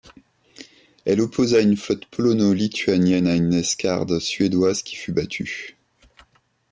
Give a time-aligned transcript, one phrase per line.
[1.05, 5.77] Elle opposa une flotte polono-lituanienne à une escadre suédoise qui fut battue.